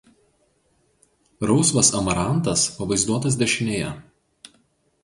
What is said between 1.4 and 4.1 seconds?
Rausvas amarantas pavaizduotas dešinėje.